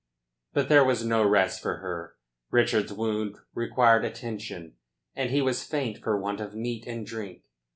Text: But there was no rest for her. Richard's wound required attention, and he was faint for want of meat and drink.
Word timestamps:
But 0.53 0.67
there 0.67 0.83
was 0.83 1.05
no 1.05 1.23
rest 1.23 1.61
for 1.61 1.75
her. 1.77 2.15
Richard's 2.49 2.91
wound 2.91 3.37
required 3.53 4.03
attention, 4.03 4.77
and 5.13 5.29
he 5.29 5.43
was 5.43 5.63
faint 5.63 5.99
for 5.99 6.19
want 6.19 6.41
of 6.41 6.55
meat 6.55 6.87
and 6.87 7.05
drink. 7.05 7.43